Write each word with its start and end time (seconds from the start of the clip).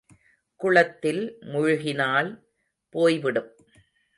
குளத்தில் 0.55 1.21
முழுகினால் 1.41 2.31
போய் 2.89 3.19
விடும். 3.19 3.51